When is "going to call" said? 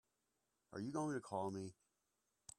0.91-1.51